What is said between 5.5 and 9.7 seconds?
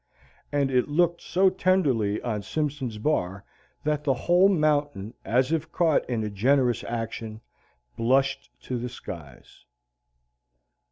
if caught in a generous action, blushed to the skies.